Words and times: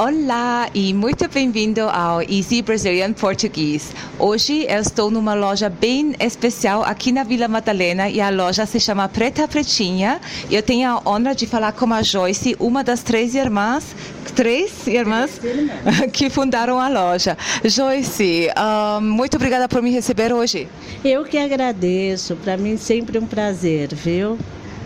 Olá 0.00 0.70
e 0.72 0.94
muito 0.94 1.28
bem-vindo 1.28 1.80
ao 1.80 2.22
Easy 2.22 2.62
Brazilian 2.62 3.12
Português. 3.12 3.90
Hoje 4.16 4.64
eu 4.68 4.78
estou 4.78 5.10
numa 5.10 5.34
loja 5.34 5.68
bem 5.68 6.14
especial 6.20 6.84
aqui 6.84 7.10
na 7.10 7.24
Vila 7.24 7.48
Madalena 7.48 8.08
e 8.08 8.20
a 8.20 8.30
loja 8.30 8.64
se 8.64 8.78
chama 8.78 9.08
Preta 9.08 9.48
Pretinha. 9.48 10.20
Eu 10.48 10.62
tenho 10.62 10.88
a 10.88 11.02
honra 11.04 11.34
de 11.34 11.48
falar 11.48 11.72
com 11.72 11.92
a 11.92 12.00
Joyce, 12.00 12.54
uma 12.60 12.84
das 12.84 13.02
três 13.02 13.34
irmãs, 13.34 13.92
três 14.36 14.86
irmãs 14.86 15.40
que 16.14 16.30
fundaram 16.30 16.78
a 16.78 16.88
loja. 16.88 17.36
Joyce, 17.64 18.50
uh, 18.56 19.00
muito 19.00 19.34
obrigada 19.34 19.68
por 19.68 19.82
me 19.82 19.90
receber 19.90 20.32
hoje. 20.32 20.68
Eu 21.04 21.24
que 21.24 21.36
agradeço, 21.36 22.36
para 22.36 22.56
mim 22.56 22.76
sempre 22.76 23.18
um 23.18 23.26
prazer, 23.26 23.92
viu? 23.96 24.38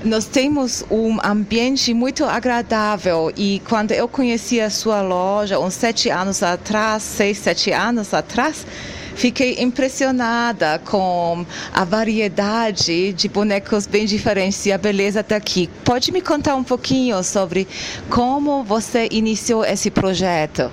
Nós 0.04 0.24
temos 0.26 0.84
um 0.90 1.18
ambiente 1.22 1.94
muito 1.94 2.24
agradável 2.24 3.32
e 3.36 3.62
quando 3.68 3.92
eu 3.92 4.08
conheci 4.08 4.60
a 4.60 4.68
sua 4.68 5.00
loja 5.00 5.58
uns 5.58 5.74
sete 5.74 6.10
anos 6.10 6.42
atrás, 6.42 7.02
seis, 7.02 7.38
sete 7.38 7.70
anos 7.70 8.12
atrás, 8.12 8.66
fiquei 9.14 9.56
impressionada 9.60 10.80
com 10.84 11.46
a 11.72 11.84
variedade 11.84 13.12
de 13.12 13.28
bonecos 13.28 13.86
bem 13.86 14.04
diferentes 14.04 14.64
e 14.66 14.72
a 14.72 14.78
beleza 14.78 15.22
daqui. 15.22 15.68
Pode 15.84 16.10
me 16.10 16.20
contar 16.20 16.56
um 16.56 16.64
pouquinho 16.64 17.22
sobre 17.22 17.68
como 18.10 18.64
você 18.64 19.08
iniciou 19.10 19.64
esse 19.64 19.90
projeto? 19.90 20.70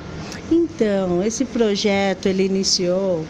Então, 0.51 1.21
esse 1.23 1.45
projeto 1.45 2.25
ele 2.25 2.45
iniciou 2.45 3.23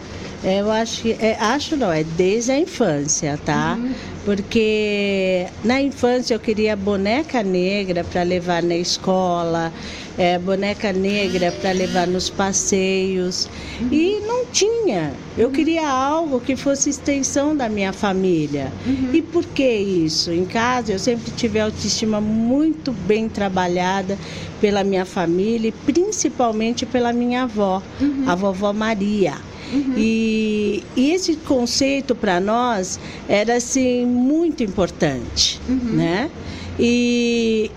eu 0.43 0.71
acho 0.71 1.01
que, 1.01 1.11
é, 1.19 1.37
acho 1.39 1.75
não, 1.75 1.91
é 1.91 2.03
desde 2.03 2.51
a 2.51 2.59
infância, 2.59 3.39
tá? 3.45 3.75
Uhum. 3.77 3.93
Porque 4.25 5.47
na 5.63 5.81
infância 5.81 6.33
eu 6.33 6.39
queria 6.39 6.75
boneca 6.75 7.43
negra 7.43 8.03
para 8.03 8.23
levar 8.23 8.63
na 8.63 8.75
escola, 8.75 9.73
é, 10.19 10.37
boneca 10.37 10.91
negra 10.91 11.49
para 11.61 11.71
levar 11.71 12.05
nos 12.05 12.29
passeios 12.29 13.47
e 13.89 14.19
não 14.27 14.45
tinha. 14.47 15.13
Eu 15.37 15.47
uhum. 15.47 15.53
queria 15.53 15.89
algo 15.89 16.41
que 16.41 16.57
fosse 16.57 16.89
extensão 16.89 17.55
da 17.55 17.69
minha 17.69 17.93
família. 17.93 18.69
Uhum. 18.85 19.11
E 19.13 19.21
por 19.21 19.45
que 19.45 19.65
isso? 19.65 20.33
Em 20.33 20.43
casa 20.43 20.91
eu 20.91 20.99
sempre 20.99 21.31
tive 21.31 21.57
a 21.57 21.65
autoestima 21.65 22.19
muito 22.19 22.91
bem 22.91 23.29
trabalhada 23.29 24.17
pela 24.59 24.83
minha 24.83 25.05
família 25.05 25.69
e 25.69 25.71
principalmente 25.71 26.85
pela 26.85 27.13
minha 27.13 27.43
avó, 27.43 27.81
uhum. 28.01 28.25
a 28.27 28.35
vovó 28.35 28.73
Maria. 28.73 29.35
Uhum. 29.71 29.93
E, 29.95 30.83
e, 30.97 31.11
esse 31.11 31.35
conceito 31.35 32.13
para 32.13 32.41
nós 32.41 32.99
era 33.29 33.55
assim 33.55 34.05
muito 34.05 34.63
importante, 34.63 35.61
uhum. 35.69 35.93
né? 35.93 36.29
E, 36.77 37.71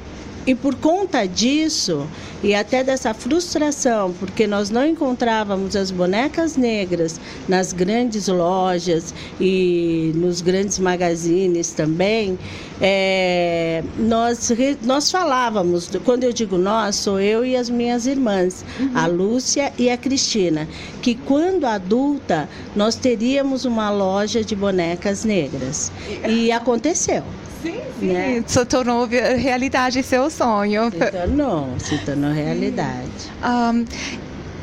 e 0.46 0.54
por 0.54 0.74
conta 0.74 1.26
disso, 1.26 2.06
e 2.42 2.54
até 2.54 2.82
dessa 2.82 3.14
frustração, 3.14 4.12
porque 4.18 4.46
nós 4.46 4.70
não 4.70 4.84
encontrávamos 4.84 5.76
as 5.76 5.92
bonecas 5.92 6.56
negras 6.56 7.20
nas 7.48 7.72
grandes 7.72 8.26
lojas 8.26 9.14
e 9.40 10.10
nos 10.16 10.40
grandes 10.40 10.80
magazines 10.80 11.70
também, 11.70 12.36
é, 12.80 13.84
nós, 13.96 14.50
nós 14.82 15.10
falávamos, 15.10 15.88
quando 16.04 16.24
eu 16.24 16.32
digo 16.32 16.58
nós, 16.58 16.96
sou 16.96 17.20
eu 17.20 17.44
e 17.44 17.56
as 17.56 17.70
minhas 17.70 18.06
irmãs, 18.06 18.64
uhum. 18.80 18.90
a 18.94 19.06
Lúcia 19.06 19.72
e 19.78 19.88
a 19.88 19.96
Cristina, 19.96 20.68
que 21.00 21.14
quando 21.14 21.64
adulta 21.64 22.48
nós 22.74 22.96
teríamos 22.96 23.64
uma 23.64 23.88
loja 23.90 24.42
de 24.42 24.56
bonecas 24.56 25.24
negras. 25.24 25.92
E 26.28 26.50
aconteceu. 26.50 27.22
Sim, 27.62 27.80
sim. 28.00 28.12
Né? 28.12 28.44
Se 28.46 28.64
tornou 28.64 29.06
realidade 29.06 30.02
seu 30.02 30.28
sonho. 30.28 30.90
Se 30.90 31.10
tornou, 31.10 31.68
se 31.78 31.98
tornou 31.98 32.32
realidade. 32.32 33.30
Um, 33.42 33.84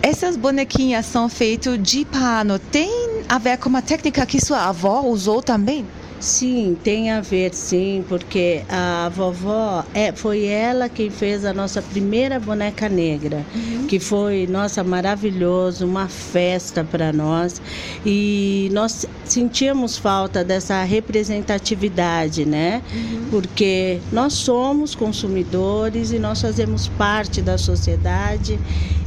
essas 0.02 0.36
bonequinhas 0.36 1.06
são 1.06 1.30
feitas 1.30 1.82
de 1.82 2.06
pano. 2.06 2.60
Tem 2.60 3.24
a 3.28 3.38
ver 3.38 3.58
com 3.58 3.70
uma 3.70 3.82
técnica 3.82 4.26
que 4.26 4.44
sua 4.44 4.68
avó 4.68 5.02
usou 5.02 5.42
também? 5.42 5.86
Sim, 6.20 6.78
tem 6.84 7.12
a 7.12 7.22
ver, 7.22 7.54
sim, 7.54 8.04
porque 8.10 8.62
a 8.68 9.10
vovó 9.16 9.86
é, 9.94 10.12
foi 10.12 10.46
ela 10.46 10.90
quem 10.90 11.10
fez 11.10 11.46
a 11.46 11.54
nossa 11.54 11.82
primeira 11.82 12.38
boneca 12.40 12.90
negra, 12.90 13.46
uhum. 13.56 13.88
que 13.88 14.00
foi, 14.00 14.46
nossa, 14.46 14.84
maravilhoso, 14.84 15.86
uma 15.86 16.10
festa 16.10 16.84
para 16.84 17.14
nós. 17.14 17.62
E 18.06 18.70
nós 18.74 19.06
sentíamos 19.24 19.98
falta 19.98 20.44
dessa 20.44 20.84
representatividade, 20.84 22.46
né? 22.46 22.82
Uhum. 22.94 23.28
Porque 23.32 24.00
nós 24.12 24.34
somos 24.34 24.94
consumidores 24.94 26.12
e 26.12 26.20
nós 26.20 26.42
fazemos 26.42 26.90
parte 26.90 27.42
da 27.42 27.58
sociedade 27.58 28.60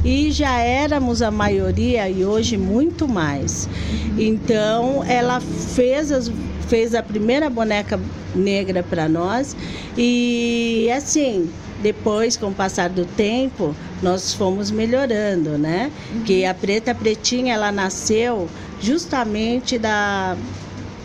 e 0.03 0.31
já 0.31 0.59
éramos 0.59 1.21
a 1.21 1.29
maioria 1.29 2.09
e 2.09 2.25
hoje 2.25 2.57
muito 2.57 3.07
mais. 3.07 3.67
Uhum. 3.67 4.19
Então, 4.19 5.03
ela 5.07 5.39
fez 5.39 6.11
as 6.11 6.31
fez 6.73 6.95
a 6.95 7.02
primeira 7.03 7.49
boneca 7.49 7.99
negra 8.35 8.83
para 8.83 9.07
nós 9.07 9.55
e 9.97 10.89
assim 10.95 11.49
depois 11.81 12.37
com 12.37 12.47
o 12.47 12.53
passar 12.53 12.89
do 12.89 13.05
tempo 13.05 13.75
nós 14.01 14.33
fomos 14.33 14.71
melhorando 14.71 15.57
né 15.57 15.91
uhum. 16.11 16.23
que 16.23 16.45
a 16.45 16.53
preta 16.53 16.95
pretinha 16.95 17.53
ela 17.53 17.71
nasceu 17.71 18.49
justamente 18.81 19.77
da 19.77 20.35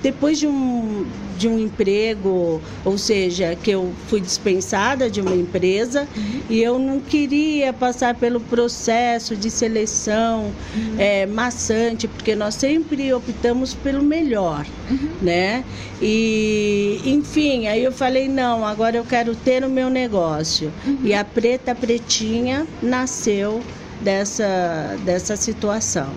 depois 0.03 0.39
de 0.39 0.47
um 0.47 1.07
de 1.39 1.47
um 1.47 1.59
emprego, 1.59 2.61
ou 2.85 2.99
seja, 2.99 3.57
que 3.63 3.71
eu 3.71 3.93
fui 4.09 4.21
dispensada 4.21 5.09
de 5.09 5.21
uma 5.21 5.35
empresa 5.35 6.07
uhum. 6.17 6.41
e 6.51 6.61
eu 6.61 6.79
não 6.79 6.99
queria 6.99 7.73
passar 7.73 8.17
pelo 8.17 8.41
processo 8.41 9.37
de 9.37 9.51
seleção 9.51 10.53
uhum. 10.75 10.95
é, 10.99 11.25
maçante, 11.27 12.09
porque 12.09 12.35
nós 12.35 12.57
sempre 12.57 13.13
optamos 13.13 13.73
pelo 13.73 14.03
melhor, 14.03 14.67
uhum. 14.91 15.11
né? 15.23 15.65
E, 16.03 17.01
enfim, 17.05 17.69
aí 17.69 17.85
eu 17.85 17.93
falei, 17.93 18.29
não, 18.29 18.67
agora 18.67 18.97
eu 18.97 19.05
quero 19.05 19.35
ter 19.37 19.65
o 19.65 19.71
meu 19.71 19.89
negócio. 19.89 20.73
Uhum. 20.85 20.99
E 21.05 21.15
a 21.15 21.25
Preta 21.25 21.75
Pretinha 21.75 22.67
nasceu 22.83 23.63
dessa, 24.01 24.97
dessa 25.05 25.37
situação. 25.37 26.09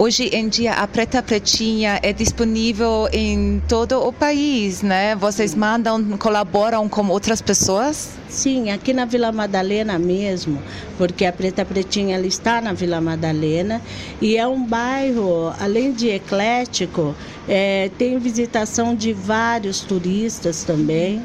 Hoje 0.00 0.30
em 0.32 0.48
dia 0.48 0.72
a 0.72 0.86
Preta 0.86 1.22
Pretinha 1.22 2.00
é 2.02 2.10
disponível 2.10 3.06
em 3.12 3.62
todo 3.68 4.02
o 4.02 4.10
país, 4.10 4.80
né? 4.80 5.14
Vocês 5.14 5.54
mandam, 5.54 6.16
colaboram 6.16 6.88
com 6.88 7.06
outras 7.08 7.42
pessoas? 7.42 8.12
Sim, 8.26 8.70
aqui 8.70 8.94
na 8.94 9.04
Vila 9.04 9.30
Madalena 9.30 9.98
mesmo, 9.98 10.58
porque 10.96 11.26
a 11.26 11.32
Preta 11.34 11.66
Pretinha 11.66 12.16
ela 12.16 12.26
está 12.26 12.62
na 12.62 12.72
Vila 12.72 12.98
Madalena 12.98 13.82
e 14.22 14.38
é 14.38 14.46
um 14.46 14.64
bairro, 14.64 15.52
além 15.60 15.92
de 15.92 16.08
eclético, 16.08 17.14
é, 17.46 17.90
tem 17.98 18.18
visitação 18.18 18.94
de 18.94 19.12
vários 19.12 19.80
turistas 19.80 20.64
também. 20.64 21.22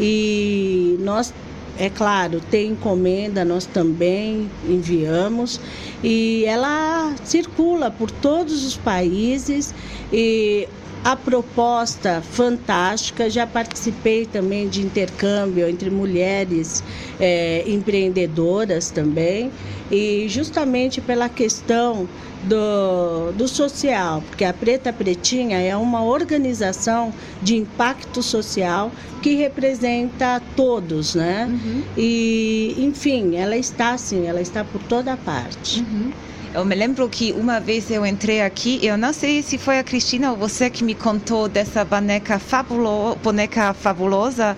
E 0.00 0.96
nós 0.98 1.32
é 1.78 1.88
claro, 1.88 2.40
tem 2.40 2.72
encomenda, 2.72 3.44
nós 3.44 3.64
também 3.64 4.50
enviamos 4.68 5.60
e 6.02 6.44
ela 6.44 7.14
circula 7.24 7.90
por 7.90 8.10
todos 8.10 8.66
os 8.66 8.76
países 8.76 9.72
e 10.12 10.68
a 11.04 11.14
proposta 11.14 12.20
fantástica. 12.20 13.30
Já 13.30 13.46
participei 13.46 14.26
também 14.26 14.68
de 14.68 14.82
intercâmbio 14.82 15.68
entre 15.68 15.88
mulheres 15.88 16.82
é, 17.20 17.62
empreendedoras 17.66 18.90
também, 18.90 19.50
e 19.90 20.26
justamente 20.28 21.00
pela 21.00 21.28
questão 21.28 22.08
do, 22.44 23.32
do 23.32 23.48
social, 23.48 24.22
porque 24.28 24.44
a 24.44 24.52
Preta 24.52 24.92
Pretinha 24.92 25.58
é 25.60 25.76
uma 25.76 26.04
organização 26.04 27.12
de 27.42 27.56
impacto 27.56 28.22
social 28.22 28.92
que 29.22 29.34
representa 29.34 30.40
todos, 30.54 31.14
né? 31.14 31.46
Uhum. 31.50 31.82
E, 31.96 32.76
enfim, 32.78 33.36
ela 33.36 33.56
está 33.56 33.90
assim, 33.90 34.26
ela 34.26 34.40
está 34.40 34.64
por 34.64 34.82
toda 34.84 35.16
parte. 35.16 35.80
Uhum. 35.80 36.12
Eu 36.54 36.64
me 36.64 36.74
lembro 36.74 37.08
que 37.08 37.32
uma 37.32 37.60
vez 37.60 37.90
eu 37.90 38.06
entrei 38.06 38.40
aqui, 38.40 38.80
eu 38.82 38.96
não 38.96 39.12
sei 39.12 39.42
se 39.42 39.58
foi 39.58 39.78
a 39.78 39.84
Cristina 39.84 40.30
ou 40.30 40.36
você 40.36 40.70
que 40.70 40.82
me 40.82 40.94
contou 40.94 41.46
dessa 41.48 41.84
boneca, 41.84 42.38
fabulo, 42.38 43.16
boneca 43.16 43.74
fabulosa 43.74 44.56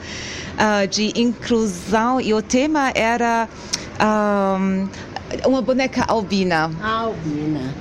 uh, 0.54 0.86
de 0.86 1.12
inclusão 1.20 2.20
e 2.20 2.32
o 2.32 2.40
tema 2.40 2.92
era 2.94 3.48
um, 4.00 4.88
uma 5.46 5.62
boneca 5.62 6.04
albina. 6.06 6.70
Albina. 6.82 7.74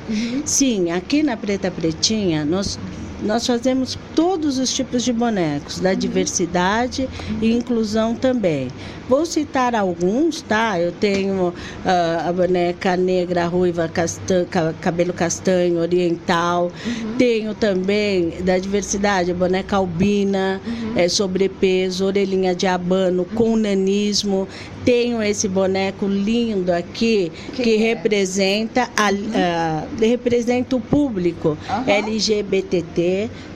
Sim, 0.46 0.92
aqui 0.92 1.24
na 1.24 1.36
Preta 1.38 1.72
Pretinha 1.72 2.46
nós 2.46 2.80
nós 3.22 3.46
fazemos 3.46 3.98
todos 4.16 4.58
os 4.58 4.74
tipos 4.74 5.04
de 5.04 5.14
bonecos, 5.14 5.80
da 5.80 5.92
uhum. 5.92 5.96
diversidade 5.96 7.10
uhum. 7.30 7.38
e 7.42 7.54
inclusão 7.54 8.16
também. 8.16 8.70
Vou 9.10 9.26
citar 9.26 9.74
alguns, 9.74 10.44
tá? 10.44 10.80
Eu 10.80 10.92
tenho 10.92 11.48
uh, 11.48 11.54
a 12.28 12.32
boneca 12.32 12.96
negra, 12.96 13.48
ruiva, 13.48 13.88
castanho, 13.88 14.48
cabelo 14.80 15.14
castanho, 15.14 15.80
oriental. 15.80 16.72
Uhum. 16.86 17.16
Tenho 17.18 17.56
também 17.56 18.36
da 18.44 18.60
diversidade 18.60 19.32
a 19.32 19.34
boneca 19.34 19.78
albina, 19.78 20.62
uhum. 20.64 20.94
é, 20.96 21.10
sobrepeso, 21.10 22.06
orelhinha 22.06 22.54
de 22.54 22.68
abano, 22.68 23.26
com 23.26 23.56
nanismo. 23.56 24.48
tenho 24.86 25.24
esse 25.24 25.48
boneco 25.48 26.08
lindo 26.08 26.72
aqui 26.72 27.32
que, 27.54 27.64
que 27.64 27.76
é? 27.76 27.78
representa 27.78 28.90
a, 28.96 29.10
uhum. 29.12 29.18
uh, 29.18 30.08
representa 30.08 30.76
o 30.76 30.80
público 30.80 31.58
uhum. 31.68 31.84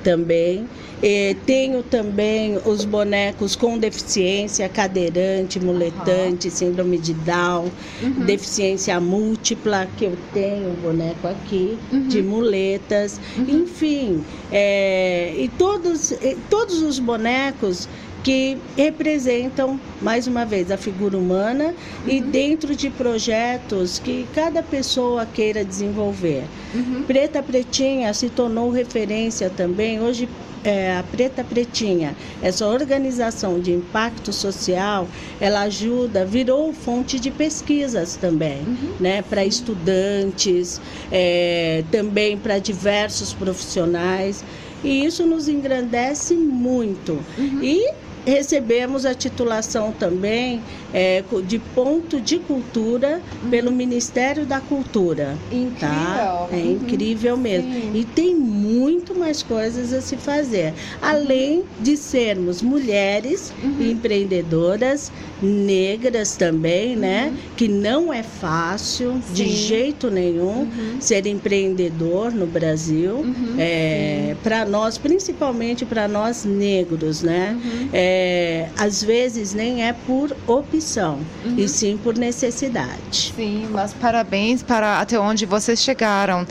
Também. 0.03 0.67
E 1.01 1.35
tenho 1.45 1.83
também 1.83 2.57
os 2.65 2.85
bonecos 2.85 3.57
com 3.57 3.77
deficiência, 3.77 4.69
cadeirante, 4.69 5.59
muletante, 5.59 6.47
uhum. 6.47 6.53
síndrome 6.53 6.97
de 6.97 7.13
Down, 7.13 7.69
uhum. 8.01 8.25
deficiência 8.25 8.97
múltipla, 9.01 9.85
que 9.97 10.05
eu 10.05 10.17
tenho 10.33 10.69
um 10.69 10.75
boneco 10.75 11.27
aqui, 11.27 11.77
uhum. 11.91 12.07
de 12.07 12.21
muletas, 12.21 13.19
uhum. 13.37 13.63
enfim. 13.63 14.23
É, 14.49 15.33
e 15.37 15.49
todos, 15.49 16.13
todos 16.49 16.81
os 16.81 16.99
bonecos 16.99 17.89
que 18.23 18.57
representam, 18.77 19.79
mais 20.01 20.27
uma 20.27 20.45
vez, 20.45 20.71
a 20.71 20.77
figura 20.77 21.17
humana 21.17 21.65
uhum. 21.65 22.09
e 22.09 22.21
dentro 22.21 22.73
de 22.75 22.89
projetos 22.89 23.99
que 23.99 24.25
cada 24.33 24.63
pessoa 24.63 25.25
queira 25.25 25.63
desenvolver. 25.65 26.45
Uhum. 26.73 27.03
Preta 27.05 27.43
Pretinha 27.43 28.13
se 28.13 28.29
tornou 28.29 28.69
referência 28.69 29.49
também. 29.49 29.99
Hoje, 29.99 30.29
é, 30.63 30.95
a 30.95 31.03
Preta 31.03 31.43
Pretinha, 31.43 32.15
essa 32.41 32.65
organização 32.65 33.59
de 33.59 33.73
impacto 33.73 34.31
social, 34.31 35.07
ela 35.41 35.63
ajuda, 35.63 36.25
virou 36.25 36.71
fonte 36.71 37.19
de 37.19 37.29
pesquisas 37.29 38.15
também, 38.15 38.59
uhum. 38.59 38.93
né, 39.01 39.21
para 39.21 39.43
estudantes, 39.43 40.79
é, 41.11 41.83
também 41.91 42.37
para 42.37 42.59
diversos 42.59 43.33
profissionais. 43.33 44.43
E 44.83 45.05
isso 45.05 45.25
nos 45.25 45.47
engrandece 45.47 46.33
muito. 46.35 47.19
Uhum. 47.37 47.63
E 47.63 47.93
recebemos 48.25 49.05
a 49.05 49.13
titulação 49.13 49.91
também 49.91 50.61
é, 50.93 51.23
de 51.45 51.59
ponto 51.59 52.21
de 52.21 52.39
cultura 52.39 53.21
uhum. 53.43 53.49
pelo 53.49 53.71
Ministério 53.71 54.45
da 54.45 54.61
Cultura. 54.61 55.37
Incrível. 55.51 55.79
Tá? 55.79 56.47
É 56.51 56.55
uhum. 56.55 56.71
incrível 56.73 57.37
mesmo. 57.37 57.73
Sim. 57.73 57.91
E 57.95 58.05
tem 58.05 58.35
muito 58.35 59.17
mais 59.17 59.41
coisas 59.43 59.93
a 59.93 60.01
se 60.01 60.15
fazer. 60.17 60.73
Além 61.01 61.63
de 61.81 61.97
sermos 61.97 62.61
mulheres 62.61 63.53
uhum. 63.63 63.91
empreendedoras, 63.91 65.11
negras 65.41 66.35
também, 66.35 66.95
né? 66.95 67.27
Uhum. 67.27 67.55
Que 67.57 67.67
não 67.67 68.13
é 68.13 68.23
fácil 68.23 69.21
Sim. 69.27 69.33
de 69.33 69.49
jeito 69.49 70.09
nenhum 70.09 70.61
uhum. 70.61 70.97
ser 70.99 71.25
empreendedor 71.25 72.31
no 72.31 72.45
Brasil. 72.45 73.15
Uhum. 73.15 73.55
É, 73.57 74.35
para 74.43 74.65
nós, 74.65 74.97
principalmente 74.97 75.85
para 75.85 76.07
nós 76.07 76.45
negros, 76.45 77.21
né? 77.21 77.57
É, 77.91 78.12
é, 78.15 78.69
às 78.77 79.03
vezes 79.03 79.55
nem 79.55 79.87
é 79.87 79.93
por 80.05 80.35
opção, 80.45 81.19
uhum. 81.43 81.55
e 81.57 81.67
sim 81.67 81.97
por 82.03 82.15
necessidade. 82.15 83.33
Sim, 83.35 83.67
mas 83.71 83.91
parabéns 83.93 84.61
para 84.61 84.99
até 84.99 85.19
onde 85.19 85.47
vocês 85.47 85.81
chegaram. 85.81 86.45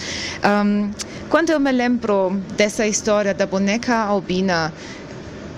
Um, 0.45 0.91
quando 1.31 1.51
eu 1.51 1.61
me 1.61 1.71
lembro 1.71 2.41
dessa 2.57 2.85
história 2.87 3.33
da 3.33 3.47
boneca 3.47 3.95
albina, 3.97 4.73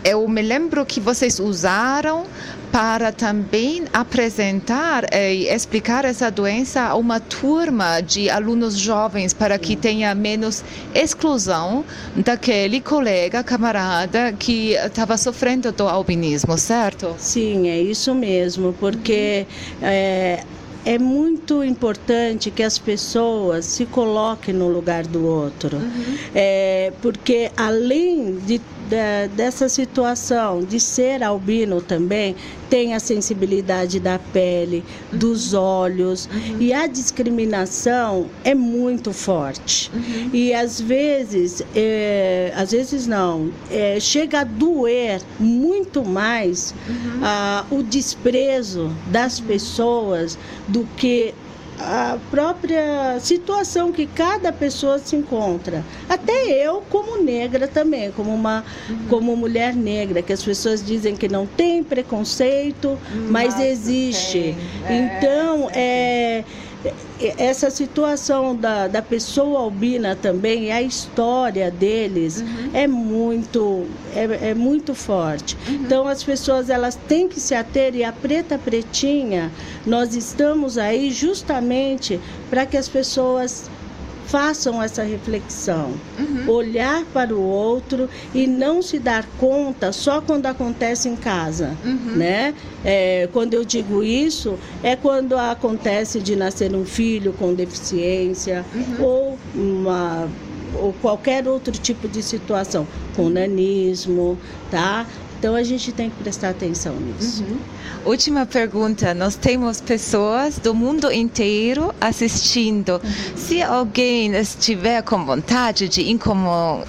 eu 0.05 0.29
me 0.29 0.43
lembro 0.43 0.85
que 0.85 1.01
vocês 1.01 1.41
usaram 1.41 2.27
para 2.71 3.11
também 3.13 3.85
apresentar 3.93 5.05
e 5.15 5.49
explicar 5.49 6.05
essa 6.05 6.31
doença 6.31 6.83
a 6.83 6.97
uma 6.97 7.21
turma 7.21 8.01
de 8.01 8.29
alunos 8.29 8.77
jovens 8.77 9.33
para 9.33 9.59
que 9.59 9.77
tenha 9.77 10.15
menos 10.15 10.63
exclusão 10.95 11.85
daquele 12.17 12.81
colega, 12.81 13.43
camarada 13.43 14.33
que 14.33 14.73
estava 14.73 15.17
sofrendo 15.17 15.73
do 15.73 15.89
albinismo, 15.89 16.59
certo? 16.59 17.15
Sim, 17.17 17.69
é 17.69 17.81
isso 17.81 18.15
mesmo, 18.15 18.75
porque 18.79 19.47
é, 19.81 20.43
é 20.85 20.99
muito 20.99 21.65
importante 21.65 22.51
que 22.51 22.63
as 22.63 22.79
pessoas 22.79 23.65
se 23.65 23.87
coloquem 23.87 24.53
no 24.53 24.69
lugar 24.69 25.07
do 25.07 25.25
outro, 25.25 25.79
uhum. 25.79 26.19
é, 26.35 26.93
porque 27.01 27.51
além 27.57 28.37
de, 28.41 28.61
de, 28.89 29.29
dessa 29.35 29.69
situação 29.69 30.63
de 30.63 30.79
ser 30.79 31.23
albino 31.23 31.81
também, 31.81 32.37
tem 32.69 32.95
a 32.95 33.01
sensibilidade 33.01 34.01
da 34.01 34.19
pele, 34.19 34.85
dos 35.13 35.55
olhos 35.55 36.27
uhum. 36.27 36.57
e 36.61 36.73
a 36.73 36.87
discriminação 36.87 38.27
é 38.43 38.55
muito 38.55 39.13
forte 39.13 39.91
uhum. 39.95 40.31
e 40.33 40.53
às 40.53 40.81
vezes, 40.81 41.63
é, 41.75 42.53
às 42.57 42.73
vezes 42.73 43.07
não, 43.07 43.51
é, 43.71 44.01
chega 44.01 44.41
a 44.41 44.45
doer 44.45 45.21
muito 45.39 46.05
mais 46.05 46.75
uhum. 46.89 47.21
ah, 47.23 47.65
o 47.71 47.83
desprezo 47.83 48.91
das 49.07 49.39
pessoas 49.41 50.39
do 50.69 50.85
que 50.97 51.35
a 51.79 52.19
própria 52.31 53.19
situação 53.21 53.93
que 53.93 54.07
cada 54.07 54.53
pessoa 54.53 54.99
se 54.99 55.17
encontra. 55.17 55.85
Até 56.09 56.47
eu, 56.49 56.83
como 56.89 57.23
negra 57.23 57.67
também, 57.67 58.11
como 58.13 58.33
uma 58.33 58.65
como 59.09 59.37
mulher 59.37 59.75
negra, 59.75 60.23
que 60.23 60.33
as 60.33 60.43
pessoas 60.43 60.85
dizem 60.85 61.17
que 61.17 61.29
não 61.29 61.47
tem 61.47 61.83
preconceito, 61.83 62.99
mas, 63.29 63.55
mas 63.55 63.61
existe. 63.61 64.57
É, 64.89 64.97
então, 64.97 65.69
é, 65.73 66.45
essa 67.39 67.71
situação 67.71 68.55
da, 68.55 68.89
da 68.89 69.01
pessoa 69.01 69.61
albina 69.61 70.17
também, 70.17 70.73
a 70.73 70.83
história 70.83 71.71
deles 71.71 72.41
uhum. 72.41 72.71
é 72.73 72.87
muito 72.87 73.87
é, 74.15 74.51
é 74.51 74.55
muito 74.55 74.95
forte. 74.95 75.57
Uhum. 75.67 75.75
Então 75.75 76.07
as 76.07 76.23
pessoas 76.23 76.69
elas 76.69 76.95
têm 77.09 77.29
que 77.29 77.41
se 77.41 77.55
ater 77.55 77.95
e 77.95 78.05
a 78.05 78.13
preta 78.13 78.59
pretinha 78.59 79.51
nós 79.87 80.15
estamos 80.15 80.77
aí 80.77 81.11
justamente 81.11 82.21
para 82.51 82.67
que 82.67 82.77
as 82.77 82.89
pessoas 82.89 83.71
façam 84.35 84.83
essa 84.83 85.05
reflexão, 85.05 85.93
uhum. 86.19 86.51
olhar 86.51 87.05
para 87.13 87.33
o 87.33 87.41
outro 87.41 88.11
e 88.35 88.49
não 88.49 88.83
se 88.83 88.99
dar 88.99 89.25
conta 89.39 89.93
só 89.93 90.21
quando 90.21 90.47
acontece 90.47 91.09
em 91.09 91.15
casa, 91.15 91.77
uhum. 91.85 92.17
né? 92.17 92.53
É, 92.85 93.29
quando 93.33 93.55
eu 93.55 93.65
digo 93.65 94.03
isso 94.03 94.59
é 94.83 94.97
quando 94.97 95.39
acontece 95.39 96.19
de 96.19 96.35
nascer 96.35 96.75
um 96.75 96.85
filho 96.85 97.33
com 97.33 97.55
deficiência 97.55 98.65
uhum. 98.75 99.05
ou 99.05 99.39
uma 99.55 100.29
ou 100.81 100.93
qualquer 101.01 101.47
outro 101.47 101.73
tipo 101.73 102.09
de 102.09 102.21
situação, 102.21 102.89
com 103.15 103.29
nanismo, 103.29 104.37
tá? 104.69 105.07
Então 105.39 105.55
a 105.55 105.63
gente 105.63 105.93
tem 105.93 106.11
que 106.11 106.17
prestar 106.23 106.51
atenção 106.51 106.95
nisso. 106.97 107.45
Uhum. 107.45 107.59
Última 108.05 108.45
pergunta: 108.47 109.15
nós 109.15 109.37
temos 109.37 109.81
pessoas 109.81 110.59
do 110.59 110.75
mundo 110.75 111.11
inteiro 111.13 111.95
assistindo. 112.01 113.01
Uhum. 113.03 113.37
Se 113.37 113.63
alguém 113.63 114.35
estiver 114.35 115.03
com 115.03 115.25
vontade 115.25 115.89
de 115.89 116.11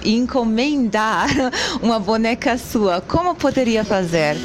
encomendar 0.04 1.28
uma 1.82 1.98
boneca 1.98 2.56
sua, 2.58 3.00
como 3.00 3.34
poderia 3.34 3.84
fazer? 3.84 4.36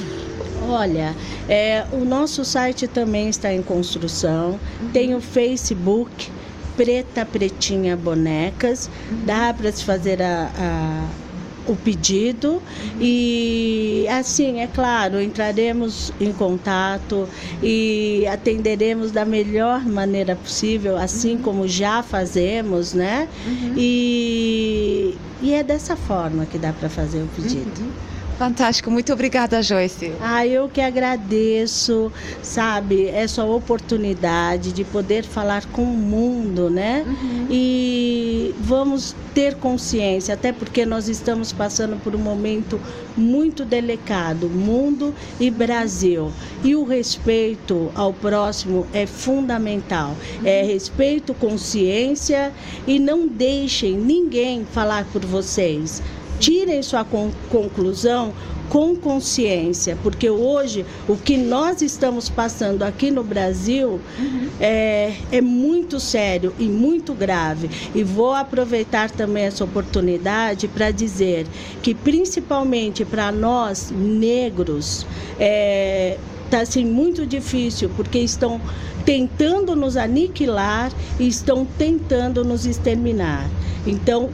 Olha, 0.67 1.15
é, 1.50 1.86
o 1.91 2.05
nosso 2.05 2.46
site 2.46 2.88
também 2.88 3.29
está 3.29 3.51
em 3.51 3.62
construção. 3.62 4.60
Uhum. 4.81 4.89
Tem 4.93 5.15
o 5.15 5.22
Facebook 5.22 6.29
Preta 6.77 7.25
Pretinha 7.25 7.98
Bonecas. 7.98 8.89
Uhum. 9.12 9.25
Dá 9.25 9.53
para 9.53 9.72
se 9.72 9.84
fazer 9.84 10.22
a, 10.22 10.50
a 10.58 11.20
o 11.67 11.75
pedido 11.75 12.61
e 12.99 14.05
assim, 14.09 14.59
é 14.59 14.67
claro, 14.67 15.21
entraremos 15.21 16.11
em 16.19 16.31
contato 16.33 17.27
e 17.61 18.25
atenderemos 18.27 19.11
da 19.11 19.25
melhor 19.25 19.85
maneira 19.85 20.35
possível, 20.35 20.97
assim 20.97 21.35
uhum. 21.35 21.41
como 21.41 21.67
já 21.67 22.01
fazemos, 22.03 22.93
né? 22.93 23.27
Uhum. 23.45 23.73
E, 23.77 25.15
e 25.41 25.53
é 25.53 25.63
dessa 25.63 25.95
forma 25.95 26.45
que 26.45 26.57
dá 26.57 26.73
para 26.73 26.89
fazer 26.89 27.21
o 27.21 27.27
pedido. 27.35 27.81
Uhum. 27.81 28.10
Fantástico, 28.41 28.89
muito 28.89 29.13
obrigada, 29.13 29.62
Joyce. 29.62 30.13
Ah, 30.19 30.48
eu 30.48 30.67
que 30.67 30.81
agradeço, 30.81 32.12
sabe, 32.41 33.05
essa 33.05 33.45
oportunidade 33.45 34.71
de 34.71 34.83
poder 34.83 35.24
falar 35.24 35.63
com 35.67 35.83
o 35.83 35.95
mundo, 35.95 36.67
né? 36.67 37.05
Uhum. 37.05 37.45
E 37.51 38.55
vamos 38.60 39.15
ter 39.36 39.53
consciência, 39.57 40.33
até 40.33 40.51
porque 40.51 40.88
nós 40.88 41.07
estamos 41.07 41.53
passando 41.53 42.01
por 42.01 42.15
um 42.15 42.17
momento 42.17 42.81
muito 43.15 43.63
delicado, 43.63 44.50
mundo 44.50 45.13
e 45.39 45.51
Brasil. 45.51 46.31
E 46.63 46.75
o 46.75 46.83
respeito 46.83 47.91
ao 47.93 48.12
próximo 48.12 48.88
é 48.91 49.05
fundamental. 49.05 50.15
Uhum. 50.39 50.48
É 50.48 50.63
respeito, 50.63 51.36
consciência 51.36 52.51
e 52.88 52.98
não 52.98 53.27
deixem 53.27 53.95
ninguém 53.95 54.65
falar 54.65 55.05
por 55.13 55.24
vocês 55.24 56.01
tirem 56.41 56.81
sua 56.81 57.05
conclusão 57.05 58.33
com 58.67 58.95
consciência, 58.95 59.98
porque 60.01 60.29
hoje 60.29 60.86
o 61.07 61.15
que 61.15 61.38
nós 61.38 61.81
estamos 61.81 62.29
passando 62.29 62.83
aqui 62.83 63.12
no 63.12 63.21
Brasil 63.21 64.00
uhum. 64.17 64.50
é, 64.62 65.13
é 65.29 65.41
muito 65.41 66.00
sério 66.00 66.53
e 66.57 66.63
muito 66.63 67.13
grave. 67.13 67.69
E 67.93 68.01
vou 68.01 68.33
aproveitar 68.33 69.12
também 69.12 69.43
essa 69.43 69.63
oportunidade 69.63 70.67
para 70.69 70.89
dizer 70.89 71.45
que, 71.83 71.93
principalmente 71.93 73.03
para 73.03 73.29
nós 73.29 73.91
negros, 73.91 75.05
é, 75.38 76.17
tá 76.50 76.62
assim 76.62 76.86
muito 76.86 77.25
difícil 77.25 77.91
porque 77.95 78.19
estão 78.19 78.60
tentando 79.05 79.75
nos 79.75 79.98
aniquilar 79.98 80.93
e 81.19 81.27
estão 81.27 81.65
tentando 81.77 82.43
nos 82.45 82.65
exterminar. 82.65 83.50
Então, 83.86 84.29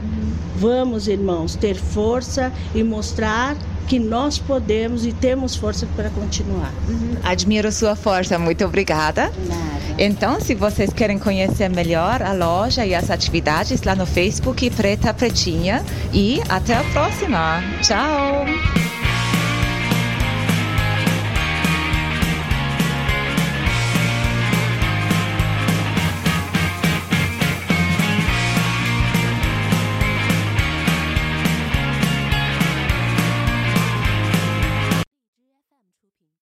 vamos, 0.58 1.08
irmãos, 1.08 1.54
ter 1.54 1.76
força 1.76 2.52
e 2.74 2.82
mostrar 2.82 3.56
que 3.86 3.98
nós 3.98 4.38
podemos 4.38 5.06
e 5.06 5.12
temos 5.12 5.56
força 5.56 5.86
para 5.96 6.10
continuar. 6.10 6.72
Uhum. 6.88 7.16
Admiro 7.24 7.72
sua 7.72 7.96
força, 7.96 8.38
muito 8.38 8.64
obrigada. 8.64 9.32
Nada. 9.48 9.78
Então, 9.98 10.40
se 10.40 10.54
vocês 10.54 10.92
querem 10.92 11.18
conhecer 11.18 11.68
melhor 11.68 12.22
a 12.22 12.32
loja 12.32 12.84
e 12.84 12.94
as 12.94 13.10
atividades 13.10 13.82
lá 13.82 13.94
no 13.94 14.06
Facebook 14.06 14.68
Preta 14.70 15.12
Pretinha 15.14 15.82
e 16.12 16.40
até 16.48 16.76
a 16.76 16.84
próxima. 16.92 17.62
Tchau. 17.82 18.87